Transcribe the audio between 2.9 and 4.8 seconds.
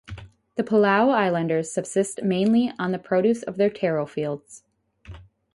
the produce of their taro fields.